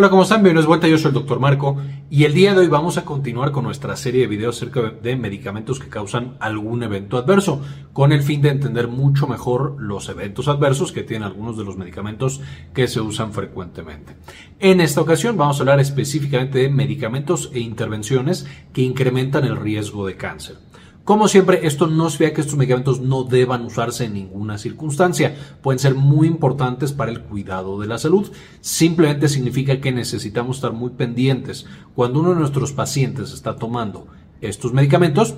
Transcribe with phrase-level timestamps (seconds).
[0.00, 0.44] Hola, ¿cómo están?
[0.44, 1.40] Bienvenidos de vuelta, yo soy el Dr.
[1.40, 1.76] Marco
[2.08, 5.16] y el día de hoy vamos a continuar con nuestra serie de videos acerca de
[5.16, 10.46] medicamentos que causan algún evento adverso, con el fin de entender mucho mejor los eventos
[10.46, 12.40] adversos que tienen algunos de los medicamentos
[12.72, 14.14] que se usan frecuentemente.
[14.60, 20.06] En esta ocasión vamos a hablar específicamente de medicamentos e intervenciones que incrementan el riesgo
[20.06, 20.67] de cáncer.
[21.08, 25.34] Como siempre, esto no significa que estos medicamentos no deban usarse en ninguna circunstancia.
[25.62, 28.30] Pueden ser muy importantes para el cuidado de la salud.
[28.60, 34.06] Simplemente significa que necesitamos estar muy pendientes cuando uno de nuestros pacientes está tomando
[34.42, 35.32] estos medicamentos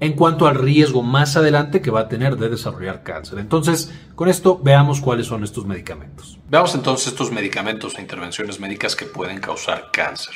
[0.00, 3.40] en cuanto al riesgo más adelante que va a tener de desarrollar cáncer.
[3.40, 6.38] Entonces, con esto veamos cuáles son estos medicamentos.
[6.48, 10.34] Veamos entonces estos medicamentos e intervenciones médicas que pueden causar cáncer.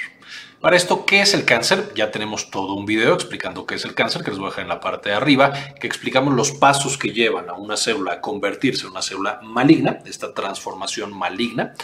[0.65, 1.93] Para esto, ¿qué es el cáncer?
[1.95, 4.63] Ya tenemos todo un video explicando qué es el cáncer, que les voy a dejar
[4.63, 8.21] en la parte de arriba, que explicamos los pasos que llevan a una célula a
[8.23, 11.75] convertirse en una célula maligna, esta transformación maligna.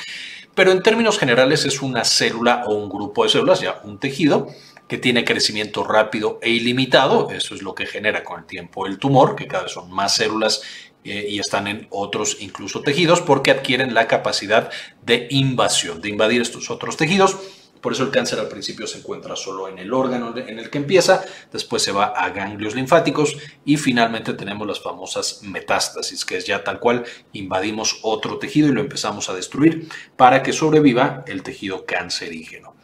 [0.55, 4.49] Pero en términos generales es una célula o un grupo de células, ya un tejido,
[4.89, 7.29] que tiene crecimiento rápido e ilimitado.
[7.31, 10.15] Eso es lo que genera con el tiempo el tumor, que cada vez son más
[10.15, 10.63] células
[11.05, 14.71] eh, y están en otros incluso tejidos porque adquieren la capacidad
[15.03, 17.37] de invasión, de invadir estos otros tejidos
[17.81, 20.79] por eso el cáncer al principio se encuentra solo en el órgano en el que
[20.79, 26.47] empieza, después se va a ganglios linfáticos y finalmente tenemos las famosas metástasis, que es
[26.47, 31.43] ya tal cual invadimos otro tejido y lo empezamos a destruir para que sobreviva el
[31.43, 32.75] tejido cancerígeno.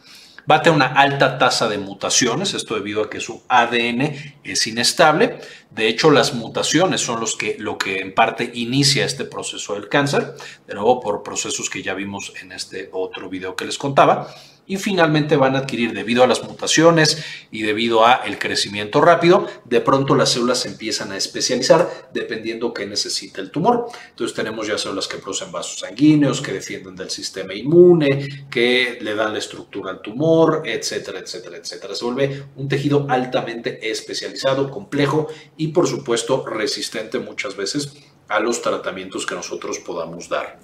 [0.49, 4.13] Va a una alta tasa de mutaciones, esto debido a que su ADN
[4.45, 5.39] es inestable.
[5.69, 9.89] De hecho, las mutaciones son los que, lo que en parte inicia este proceso del
[9.89, 14.27] cáncer, de nuevo por procesos que ya vimos en este otro video que les contaba
[14.67, 19.47] y finalmente van a adquirir debido a las mutaciones y debido a el crecimiento rápido,
[19.63, 23.87] de pronto las células se empiezan a especializar dependiendo qué necesita el tumor.
[24.09, 29.15] Entonces tenemos ya células que producen vasos sanguíneos, que defienden del sistema inmune, que le
[29.15, 31.95] dan la estructura al tumor, etcétera, etcétera, etcétera.
[31.95, 37.93] Se vuelve un tejido altamente especializado, complejo y por supuesto resistente muchas veces
[38.29, 40.59] a los tratamientos que nosotros podamos dar.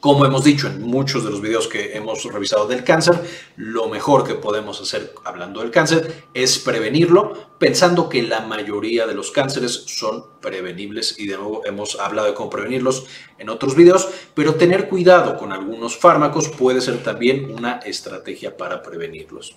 [0.00, 3.22] Como hemos dicho en muchos de los videos que hemos revisado del cáncer,
[3.56, 9.14] lo mejor que podemos hacer hablando del cáncer es prevenirlo, pensando que la mayoría de
[9.14, 13.04] los cánceres son prevenibles y de nuevo hemos hablado de cómo prevenirlos
[13.38, 18.82] en otros videos, pero tener cuidado con algunos fármacos puede ser también una estrategia para
[18.82, 19.54] prevenirlos.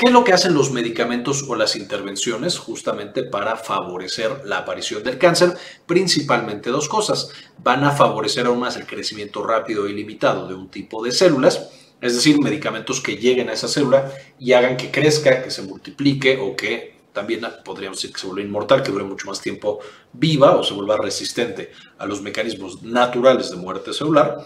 [0.00, 5.02] ¿Qué es lo que hacen los medicamentos o las intervenciones justamente para favorecer la aparición
[5.02, 5.52] del cáncer?
[5.84, 7.28] Principalmente dos cosas.
[7.62, 11.68] Van a favorecer aún más el crecimiento rápido y limitado de un tipo de células,
[12.00, 16.38] es decir, medicamentos que lleguen a esa célula y hagan que crezca, que se multiplique
[16.38, 19.80] o que también podríamos decir que se vuelva inmortal, que dure mucho más tiempo
[20.14, 24.38] viva o se vuelva resistente a los mecanismos naturales de muerte celular.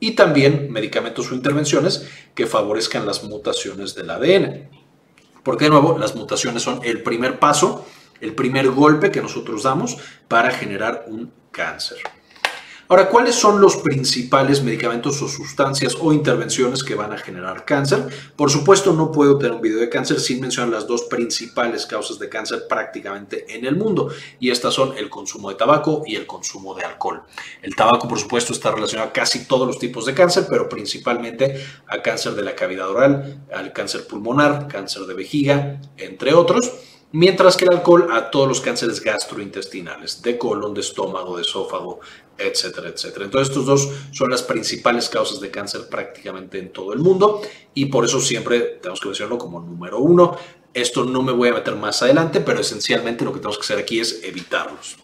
[0.00, 4.77] Y también medicamentos o intervenciones que favorezcan las mutaciones del ADN.
[5.48, 7.86] Porque de nuevo, las mutaciones son el primer paso,
[8.20, 9.96] el primer golpe que nosotros damos
[10.28, 11.96] para generar un cáncer.
[12.90, 18.08] Ahora, ¿cuáles son los principales medicamentos o sustancias o intervenciones que van a generar cáncer?
[18.34, 22.18] Por supuesto, no puedo tener un video de cáncer sin mencionar las dos principales causas
[22.18, 24.10] de cáncer prácticamente en el mundo,
[24.40, 27.24] y estas son el consumo de tabaco y el consumo de alcohol.
[27.60, 31.62] El tabaco, por supuesto, está relacionado a casi todos los tipos de cáncer, pero principalmente
[31.88, 36.72] a cáncer de la cavidad oral, al cáncer pulmonar, cáncer de vejiga, entre otros
[37.12, 42.00] mientras que el alcohol a todos los cánceres gastrointestinales, de colon, de estómago, de esófago,
[42.36, 43.24] etcétera, etcétera.
[43.24, 47.40] Entonces, estos dos son las principales causas de cáncer prácticamente en todo el mundo
[47.74, 50.36] y por eso siempre tenemos que mencionarlo como número uno.
[50.74, 53.78] Esto no me voy a meter más adelante, pero esencialmente lo que tenemos que hacer
[53.78, 54.96] aquí es evitarlos.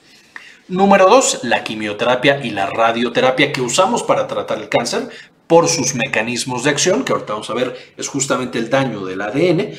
[0.68, 5.10] Número dos, la quimioterapia y la radioterapia que usamos para tratar el cáncer
[5.46, 9.20] por sus mecanismos de acción, que ahorita vamos a ver es justamente el daño del
[9.20, 9.74] ADN,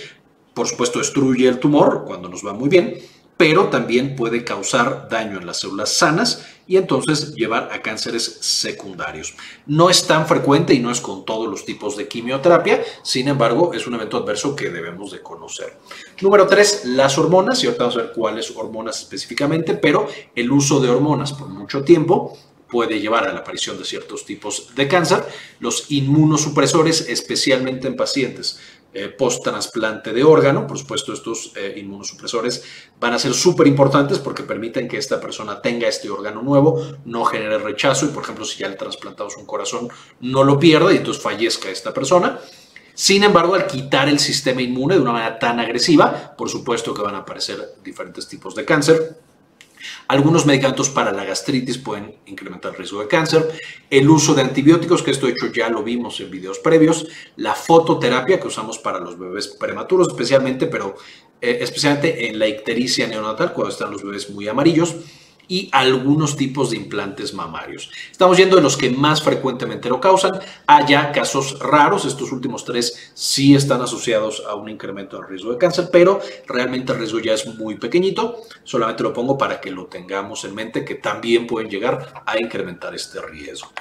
[0.55, 2.97] por supuesto, destruye el tumor cuando nos va muy bien,
[3.37, 9.35] pero también puede causar daño en las células sanas y entonces llevar a cánceres secundarios.
[9.67, 13.73] No es tan frecuente y no es con todos los tipos de quimioterapia, sin embargo,
[13.73, 15.77] es un evento adverso que debemos de conocer.
[16.21, 20.79] Número 3, las hormonas, y ahorita vamos a ver cuáles hormonas específicamente, pero el uso
[20.79, 22.37] de hormonas por mucho tiempo
[22.69, 25.23] puede llevar a la aparición de ciertos tipos de cáncer.
[25.59, 28.59] Los inmunosupresores, especialmente en pacientes
[28.97, 30.65] eh, post-trasplante de órgano.
[30.65, 32.63] Por supuesto, estos eh, inmunosupresores
[32.97, 37.25] van a ser súper importantes porque permiten que esta persona tenga este órgano nuevo, no
[37.25, 39.89] genere rechazo y, por ejemplo, si ya le trasplantamos un corazón,
[40.21, 42.39] no lo pierda y entonces fallezca esta persona.
[42.93, 47.01] Sin embargo, al quitar el sistema inmune de una manera tan agresiva, por supuesto que
[47.01, 49.24] van a aparecer diferentes tipos de cáncer.
[50.07, 53.59] Algunos medicamentos para la gastritis pueden incrementar el riesgo de cáncer.
[53.89, 57.07] El uso de antibióticos, que esto hecho ya lo vimos en videos previos.
[57.37, 60.95] La fototerapia que usamos para los bebés prematuros especialmente, pero
[61.41, 64.95] eh, especialmente en la ictericia neonatal cuando están los bebés muy amarillos
[65.47, 67.91] y algunos tipos de implantes mamarios.
[68.11, 70.39] Estamos yendo de los que más frecuentemente lo causan.
[70.67, 75.51] Hay ya casos raros, estos últimos tres sí están asociados a un incremento del riesgo
[75.51, 78.41] de cáncer, pero realmente el riesgo ya es muy pequeñito.
[78.63, 82.95] Solamente lo pongo para que lo tengamos en mente, que también pueden llegar a incrementar
[82.95, 83.71] este riesgo.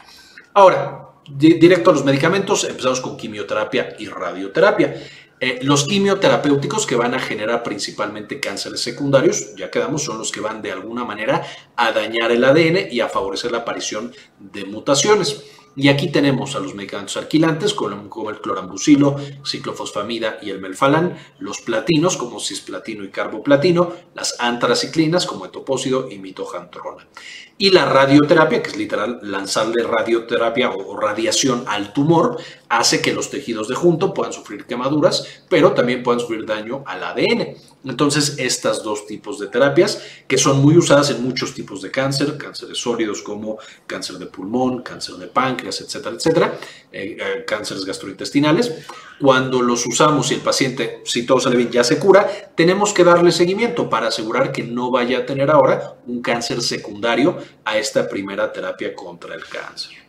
[0.55, 4.95] Ahora, directo a los medicamentos, empezamos con quimioterapia y radioterapia.
[5.41, 10.41] Eh, los quimioterapéuticos que van a generar principalmente cánceres secundarios, ya quedamos, son los que
[10.41, 11.45] van de alguna manera
[11.77, 15.43] a dañar el ADN y a favorecer la aparición de mutaciones.
[15.77, 21.61] Y aquí tenemos a los medicamentos alquilantes como el clorambucilo, ciclofosfamida y el melfalán, los
[21.61, 27.07] platinos como cisplatino y carboplatino, las antraciclinas como etopósido y mitojantrona.
[27.59, 32.39] Y la radioterapia, que es literal lanzarle radioterapia o radiación al tumor,
[32.69, 37.03] hace que los tejidos de junto puedan sufrir quemaduras, pero también puedan sufrir daño al
[37.03, 37.74] ADN.
[37.85, 42.39] Entonces, estas dos tipos de terapias, que son muy usadas en muchos tipos de cáncer,
[42.39, 46.59] cánceres sólidos como cáncer de pulmón, cáncer de páncreas, etcétera, etcétera,
[46.91, 48.73] eh, eh, cánceres gastrointestinales,
[49.21, 53.05] cuando los usamos y el paciente, si todo sale bien, ya se cura, tenemos que
[53.05, 58.09] darle seguimiento para asegurar que no vaya a tener ahora un cáncer secundario a esta
[58.09, 60.04] primera terapia contra el cáncer.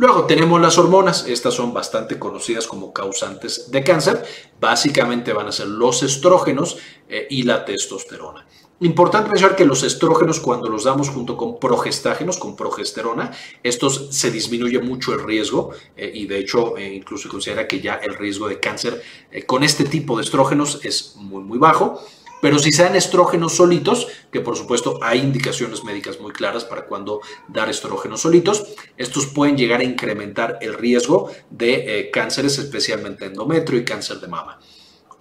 [0.00, 4.24] Luego tenemos las hormonas, estas son bastante conocidas como causantes de cáncer,
[4.58, 8.46] básicamente van a ser los estrógenos eh, y la testosterona.
[8.80, 13.30] Importante mencionar que los estrógenos cuando los damos junto con progestágenos, con progesterona,
[13.62, 17.82] estos se disminuye mucho el riesgo eh, y de hecho eh, incluso se considera que
[17.82, 19.02] ya el riesgo de cáncer
[19.44, 22.02] con este tipo de estrógenos es muy muy bajo.
[22.40, 27.20] Pero si sean estrógenos solitos, que por supuesto hay indicaciones médicas muy claras para cuando
[27.48, 28.64] dar estrógenos solitos,
[28.96, 34.28] estos pueden llegar a incrementar el riesgo de eh, cánceres, especialmente endometrio y cáncer de
[34.28, 34.58] mama.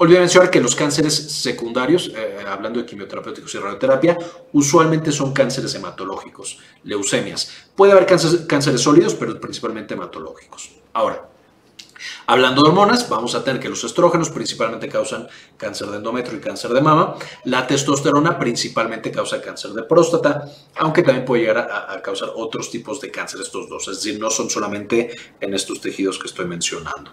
[0.02, 4.18] Olvidé mencionar que los cánceres secundarios, eh, hablando de quimioterapéuticos y radioterapia,
[4.54, 7.52] usualmente son cánceres hematológicos, leucemias.
[7.76, 10.72] Puede haber cánceres, cánceres sólidos, pero principalmente hematológicos.
[10.94, 11.30] Ahora,
[12.26, 16.42] Hablando de hormonas, vamos a tener que los estrógenos principalmente causan cáncer de endometrio y
[16.42, 17.16] cáncer de mama.
[17.46, 20.46] La testosterona principalmente causa cáncer de próstata,
[20.78, 23.88] aunque también puede llegar a, causar otros tipos de cáncer estos dos.
[23.88, 27.12] Es decir, no son solamente en estos tejidos que estoy mencionando.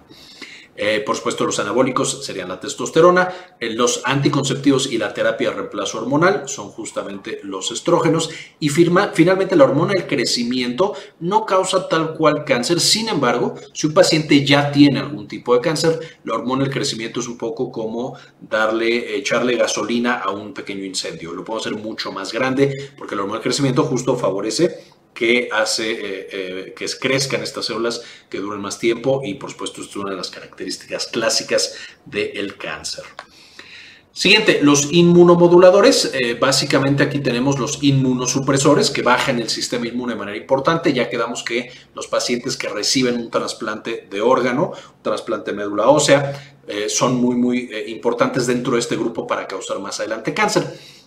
[0.76, 5.56] Eh, por supuesto, los anabólicos serían la testosterona, eh, los anticonceptivos y la terapia de
[5.56, 8.30] reemplazo hormonal son justamente los estrógenos.
[8.60, 12.80] Y finalmente, la hormona del crecimiento no causa tal cual cáncer.
[12.80, 17.20] Sin embargo, si un paciente ya tiene algún tipo de cáncer, la hormona del crecimiento
[17.20, 21.32] es un poco como darle, echarle gasolina a un pequeño incendio.
[21.32, 25.92] Lo puedo hacer mucho más grande porque la hormona del crecimiento justo favorece que hace
[25.92, 30.10] eh, eh, que crezcan estas células, que duren más tiempo y por supuesto es una
[30.10, 31.74] de las características clásicas
[32.04, 33.04] del cáncer.
[34.12, 36.10] Siguiente, los inmunomoduladores.
[36.14, 40.92] Eh, básicamente aquí tenemos los inmunosupresores que bajan el sistema inmune de manera importante.
[40.92, 45.88] Ya quedamos que los pacientes que reciben un trasplante de órgano, un trasplante de médula
[45.88, 46.56] ósea,
[46.88, 50.64] son muy, muy importantes dentro de este grupo para causar más adelante cáncer.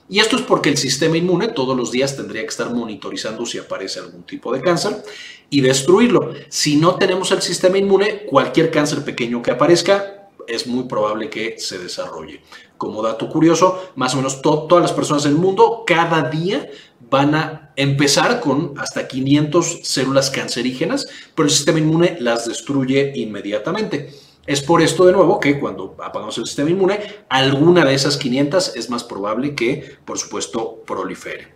[0.09, 3.59] Y esto es porque el sistema inmune todos los días tendría que estar monitorizando si
[3.59, 5.03] aparece algún tipo de cáncer
[5.51, 6.33] y destruirlo.
[6.50, 11.59] Si no tenemos el sistema inmune, cualquier cáncer pequeño que aparezca es muy probable que
[11.59, 12.42] se desarrolle.
[12.75, 16.68] Como dato curioso, más o menos todas las personas del mundo cada día
[17.09, 24.09] van a empezar con hasta 500 células cancerígenas, pero el sistema inmune las destruye inmediatamente.
[24.49, 28.77] Es por esto de nuevo que cuando apagamos el sistema inmune, alguna de esas 500
[28.77, 31.49] es más probable que, por supuesto, prolifere.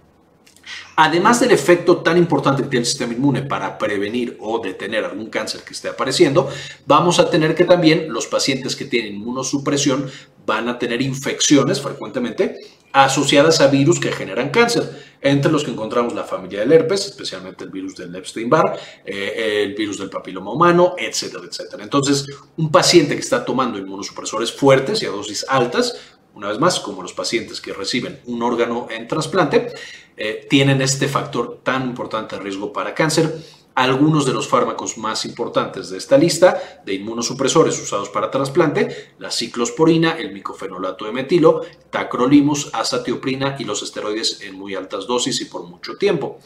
[0.98, 5.32] Además del efecto tan importante que tiene el sistema inmune para prevenir o detener algún
[5.32, 6.48] cáncer que esté apareciendo,
[6.86, 10.08] vamos a tener que también los pacientes que tienen inmunosupresión
[10.46, 12.60] van a tener infecciones frecuentemente
[12.94, 17.64] asociadas a virus que generan cáncer, entre los que encontramos la familia del herpes, especialmente
[17.64, 21.84] el virus del Epstein-Barr, eh, el virus del papiloma humano, etcétera, etcétera.
[21.84, 25.98] Entonces, un paciente que está tomando inmunosupresores fuertes y a dosis altas,
[26.36, 29.74] una vez más, como los pacientes que reciben un órgano en trasplante,
[30.16, 33.34] eh, tienen este factor tan importante de riesgo para cáncer
[33.76, 39.32] algunos de los fármacos más importantes de esta lista de inmunosupresores usados para trasplante, la
[39.32, 45.46] ciclosporina, el micofenolato de metilo, tacrolimus, azatioprina y los esteroides en muy altas dosis y
[45.46, 46.40] por mucho tiempo.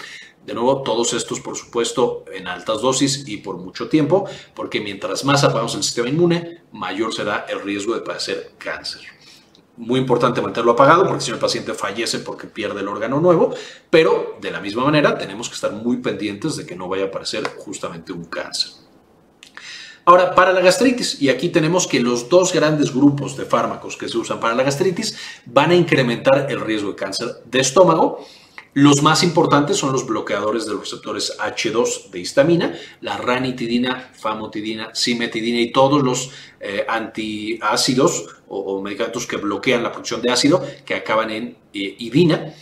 [0.46, 5.26] De nuevo, todos estos, por supuesto, en altas dosis y por mucho tiempo, porque mientras
[5.26, 9.17] más apagamos el sistema inmune, mayor será el riesgo de padecer cáncer.
[9.78, 13.54] Muy importante mantenerlo apagado porque si el paciente fallece porque pierde el órgano nuevo,
[13.90, 17.08] pero de la misma manera tenemos que estar muy pendientes de que no vaya a
[17.08, 18.72] aparecer justamente un cáncer.
[20.06, 24.08] Ahora, para la gastritis, y aquí tenemos que los dos grandes grupos de fármacos que
[24.08, 28.26] se usan para la gastritis van a incrementar el riesgo de cáncer de estómago
[28.78, 34.94] los más importantes son los bloqueadores de los receptores H2 de histamina, la ranitidina, famotidina,
[34.94, 36.30] simetidina y todos los
[36.60, 42.54] eh, antiácidos o, medicamentos que bloquean la producción de ácido que acaban en eh, idina.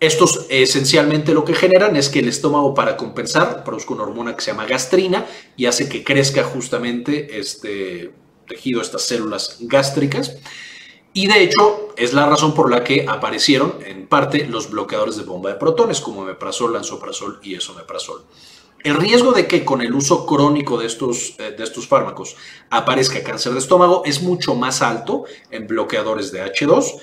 [0.00, 4.40] Estos esencialmente lo que generan es que el estómago para compensar produzca una hormona que
[4.40, 8.10] se llama gastrina y hace que crezca justamente este
[8.48, 10.38] tejido, estas células gástricas.
[11.16, 15.22] Y de hecho es la razón por la que aparecieron en parte los bloqueadores de
[15.22, 18.26] bomba de protones como meprazol, lansoprazol y esomeprazol.
[18.84, 22.36] El riesgo de que con el uso crónico de estos, eh, de estos fármacos
[22.68, 27.00] aparezca cáncer de estómago es mucho más alto en bloqueadores de H2.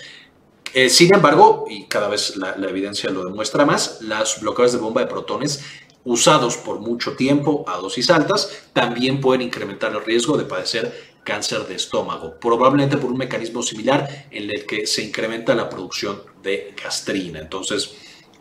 [0.76, 4.78] Eh, sin embargo, y cada vez la, la evidencia lo demuestra más, los bloqueadores de
[4.78, 5.64] bomba de protones
[6.04, 11.68] usados por mucho tiempo a dosis altas también pueden incrementar el riesgo de padecer cáncer
[11.68, 16.74] de estómago, probablemente por un mecanismo similar en el que se incrementa la producción de
[16.82, 17.40] gastrina.
[17.40, 17.96] Entonces,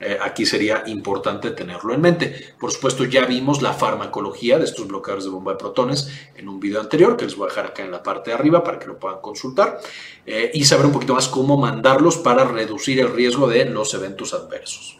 [0.04, 2.54] eh, aquí sería importante tenerlo en mente.
[2.58, 6.58] Por supuesto, ya vimos la farmacología de estos bloqueadores de bomba de protones en un
[6.58, 8.86] video anterior, que les voy a dejar acá en la parte de arriba para que
[8.86, 9.78] lo puedan consultar,
[10.26, 14.34] eh, y saber un poquito más cómo mandarlos para reducir el riesgo de los eventos
[14.34, 14.98] adversos.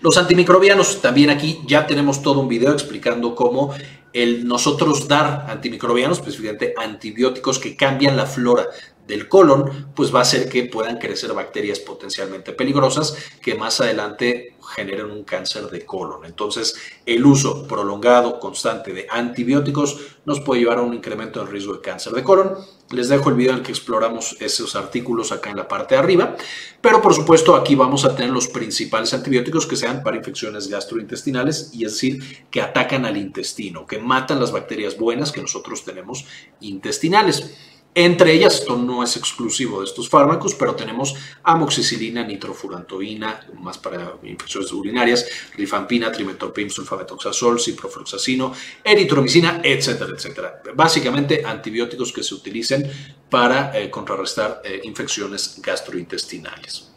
[0.00, 3.72] Los antimicrobianos, también aquí ya tenemos todo un video explicando cómo
[4.12, 8.66] el nosotros dar antimicrobianos, específicamente antibióticos que cambian la flora
[9.06, 14.56] del colon, pues va a hacer que puedan crecer bacterias potencialmente peligrosas que más adelante
[14.74, 16.24] generen un cáncer de colon.
[16.24, 21.74] Entonces, el uso prolongado, constante de antibióticos nos puede llevar a un incremento del riesgo
[21.74, 22.56] de cáncer de colon.
[22.90, 26.00] Les dejo el video en el que exploramos esos artículos acá en la parte de
[26.00, 26.36] arriba,
[26.80, 31.70] pero por supuesto aquí vamos a tener los principales antibióticos que sean para infecciones gastrointestinales
[31.72, 36.26] y es decir, que atacan al intestino, que matan las bacterias buenas que nosotros tenemos
[36.60, 37.71] intestinales.
[37.94, 44.14] Entre ellas, esto no es exclusivo de estos fármacos, pero tenemos amoxicilina, nitrofurantoína, más para
[44.22, 50.62] infecciones urinarias, rifampina, trimetoprim, sulfametoxazol, ciprofloxacino, eritromicina, etcétera, etcétera.
[50.74, 52.90] Básicamente antibióticos que se utilicen
[53.28, 56.91] para eh, contrarrestar eh, infecciones gastrointestinales.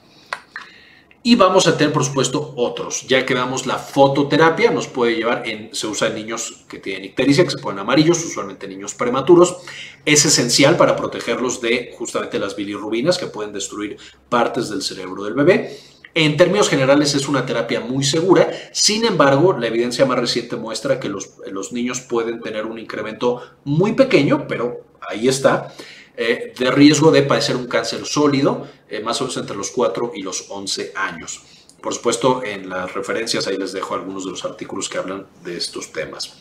[1.28, 3.08] Y vamos a tener, por supuesto, otros.
[3.08, 7.04] Ya que damos la fototerapia, nos puede llevar, en, se usa en niños que tienen
[7.04, 9.58] ictericia, que se ponen amarillos, usualmente niños prematuros.
[10.06, 13.98] Es esencial para protegerlos de justamente las bilirrubinas que pueden destruir
[14.30, 15.76] partes del cerebro del bebé.
[16.14, 21.00] En términos generales es una terapia muy segura, sin embargo la evidencia más reciente muestra
[21.00, 25.74] que los, los niños pueden tener un incremento muy pequeño, pero ahí está,
[26.18, 30.12] eh, de riesgo de padecer un cáncer sólido, eh, más o menos entre los 4
[30.16, 31.42] y los 11 años.
[31.82, 35.58] Por supuesto, en las referencias ahí les dejo algunos de los artículos que hablan de
[35.58, 36.34] estos temas.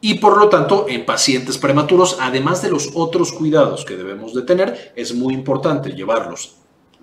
[0.00, 4.42] Y por lo tanto, en pacientes prematuros, además de los otros cuidados que debemos de
[4.42, 6.56] tener, es muy importante llevarlos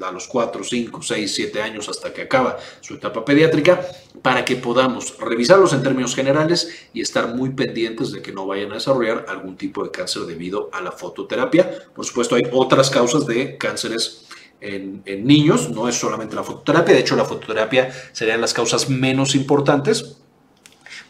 [0.04, 3.86] a los 4, 5, 6, 7 años hasta que acaba su etapa pediátrica,
[4.22, 8.72] para que podamos revisarlos en términos generales y estar muy pendientes de que no vayan
[8.72, 11.72] a desarrollar algún tipo de cáncer debido a la fototerapia.
[11.96, 14.28] Por supuesto, hay otras causas de cánceres
[14.60, 18.90] en, en, niños, no es solamente la fototerapia, de hecho la fototerapia serían las causas
[18.90, 20.18] menos importantes,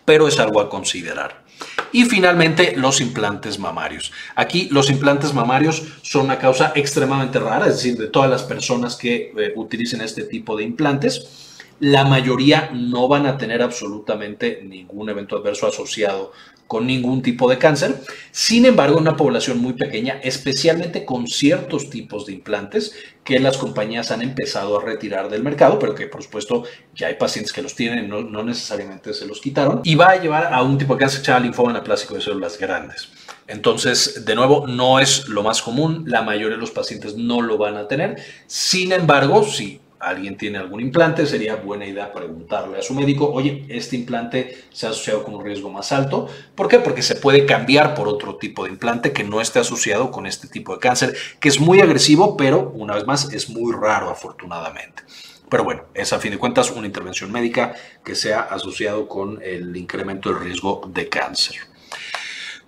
[0.05, 1.43] pero es algo a considerar.
[1.91, 4.11] Y finalmente, los implantes mamarios.
[4.35, 8.95] Aquí los implantes mamarios son una causa extremadamente rara, es decir, de todas las personas
[8.95, 15.09] que eh, utilicen este tipo de implantes, la mayoría no van a tener absolutamente ningún
[15.09, 16.31] evento adverso asociado
[16.71, 17.99] con ningún tipo de cáncer.
[18.31, 22.93] Sin embargo, una población muy pequeña, especialmente con ciertos tipos de implantes
[23.25, 26.63] que las compañías han empezado a retirar del mercado, pero que por supuesto
[26.95, 30.53] ya hay pacientes que los tienen, no, necesariamente se los quitaron, y va a llevar
[30.53, 33.09] a un tipo de cáncer linfoma anaplásico de células grandes.
[33.47, 37.57] Entonces, de nuevo, no es lo más común, la mayoría de los pacientes no lo
[37.57, 38.15] van a tener.
[38.47, 43.65] Sin embargo, si alguien tiene algún implante, sería buena idea preguntarle a su médico, oye,
[43.69, 46.27] este implante se ha asociado con un riesgo más alto.
[46.55, 46.79] ¿Por qué?
[46.79, 50.47] Porque se puede cambiar por otro tipo de implante que no esté asociado con este
[50.47, 55.03] tipo de cáncer, que es muy agresivo, pero una vez más es muy raro afortunadamente.
[55.49, 59.75] Pero bueno, es a fin de cuentas una intervención médica que sea asociado con el
[59.75, 61.70] incremento del riesgo de cáncer.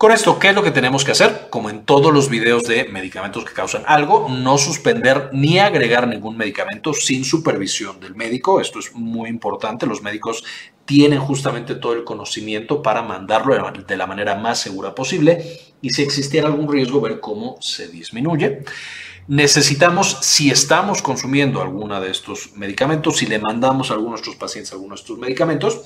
[0.04, 1.48] Con esto, ¿qué es lo que tenemos que hacer?
[1.50, 6.36] Como en todos los videos de medicamentos que causan algo, no suspender ni agregar ningún
[6.36, 8.60] medicamento sin supervisión del médico.
[8.60, 9.86] Esto es muy importante.
[9.86, 10.44] Los médicos
[10.84, 16.02] tienen justamente todo el conocimiento para mandarlo de la manera más segura posible y si
[16.02, 18.66] existiera algún riesgo, ver cómo se disminuye.
[19.30, 24.36] necesitamos, si estamos consumiendo alguno de estos medicamentos, si le mandamos a algunos de nuestros
[24.36, 25.82] pacientes algunos de estos medicamentos,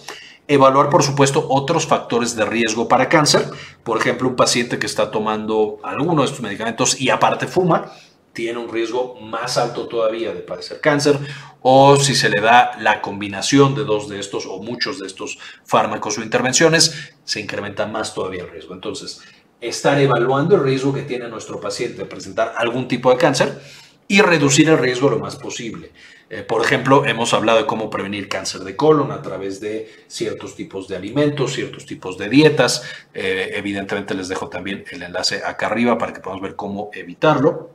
[0.47, 3.45] evaluar, por supuesto, otros factores de riesgo para cáncer.
[3.83, 7.91] Por ejemplo, un paciente que está tomando alguno de estos medicamentos y aparte fuma,
[8.33, 11.17] tiene un riesgo más alto todavía de padecer cáncer,
[11.61, 15.39] o si se le da la combinación de dos de estos o muchos de estos
[15.65, 18.75] fármacos o intervenciones, se incrementa más todavía el riesgo.
[18.75, 19.21] Entonces,
[19.59, 23.59] estar evaluando el riesgo que tiene nuestro paciente de presentar algún tipo de cáncer
[24.07, 25.91] y reducir el riesgo lo más posible.
[26.29, 30.55] Eh, por ejemplo, hemos hablado de cómo prevenir cáncer de colon a través de ciertos
[30.55, 32.83] tipos de alimentos, ciertos tipos de dietas.
[33.13, 37.71] Eh, evidentemente les dejo también el enlace acá arriba para que podamos ver cómo evitarlo.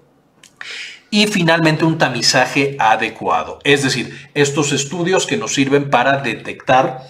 [1.11, 7.03] Y finalmente un tamizaje adecuado, es decir, estos estudios que nos sirven para detectar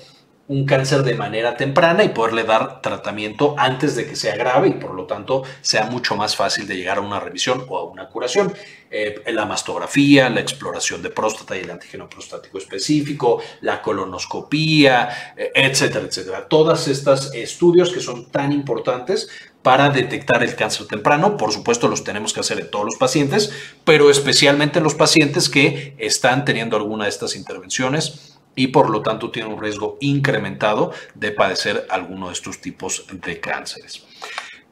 [0.48, 4.72] un cáncer de manera temprana y poderle dar tratamiento antes de que sea grave y
[4.72, 8.08] por lo tanto sea mucho más fácil de llegar a una revisión o a una
[8.08, 8.52] curación.
[8.90, 15.50] Eh, la mastografía, la exploración de próstata y el antígeno prostático específico, la colonoscopía, eh,
[15.54, 16.46] etcétera, etcétera.
[16.46, 19.28] Todos estos estudios que son tan importantes
[19.62, 21.36] para detectar el cáncer temprano.
[21.36, 23.52] Por supuesto, los tenemos que hacer en todos los pacientes,
[23.84, 29.02] pero especialmente en los pacientes que están teniendo alguna de estas intervenciones y por lo
[29.02, 34.04] tanto tiene un riesgo incrementado de padecer alguno de estos tipos de cánceres.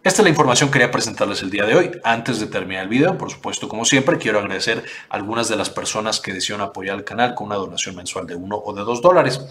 [0.02, 1.90] Esta es la información que quería presentarles el día de hoy.
[2.04, 5.68] Antes de terminar el video, por supuesto, como siempre, quiero agradecer a algunas de las
[5.68, 9.02] personas que decidieron apoyar el canal con una donación mensual de uno o de dos
[9.02, 9.42] dólares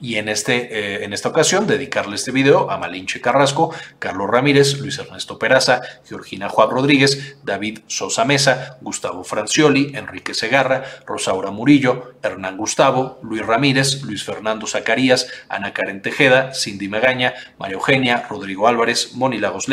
[0.00, 4.78] y en, este, eh, en esta ocasión dedicarle este video a Malinche Carrasco, Carlos Ramírez,
[4.78, 12.14] Luis Ernesto Peraza, Georgina Juan Rodríguez, David Sosa Mesa, Gustavo Francioli, Enrique Segarra, Rosaura Murillo,
[12.22, 18.68] Hernán Gustavo, Luis Ramírez, Luis Fernando Zacarías, Ana Karen Tejeda, Cindy Magaña, María Eugenia, Rodrigo
[18.68, 19.66] Álvarez, Moni Lagos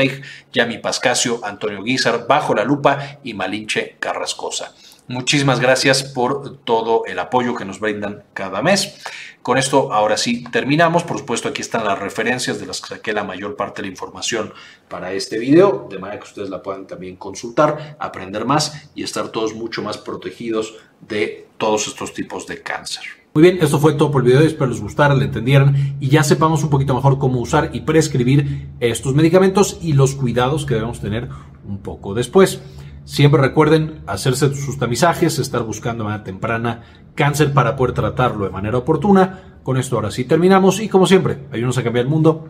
[0.54, 4.74] Yami Pascasio, Antonio Guizar, Bajo la Lupa y Malinche Carrascosa.
[5.12, 8.96] Muchísimas gracias por todo el apoyo que nos brindan cada mes.
[9.42, 11.04] Con esto, ahora sí, terminamos.
[11.04, 13.92] Por supuesto, aquí están las referencias de las que saqué la mayor parte de la
[13.92, 14.54] información
[14.88, 19.30] para este video, de manera que ustedes la puedan también consultar, aprender más y estar
[19.30, 23.04] todos mucho más protegidos de todos estos tipos de cáncer.
[23.34, 26.24] Muy bien, esto fue todo por el video, espero les gustara, le entendieran y ya
[26.24, 31.02] sepamos un poquito mejor cómo usar y prescribir estos medicamentos y los cuidados que debemos
[31.02, 31.28] tener
[31.68, 32.62] un poco después.
[33.04, 36.82] Siempre recuerden hacerse sus tamizajes, estar buscando de manera temprana
[37.16, 39.60] cáncer para poder tratarlo de manera oportuna.
[39.64, 42.50] Con esto ahora sí terminamos y como siempre, ayúdenos a cambiar el mundo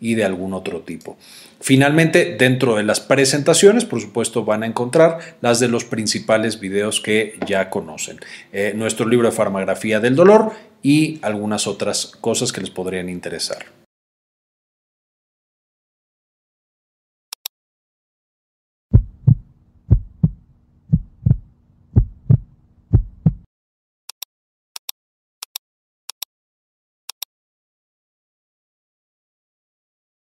[0.00, 1.16] y de algún otro tipo.
[1.60, 7.00] Finalmente, dentro de las presentaciones, por supuesto, van a encontrar las de los principales videos
[7.00, 8.18] que ya conocen.
[8.52, 13.79] Eh, nuestro libro de farmagrafía del dolor y algunas otras cosas que les podrían interesar.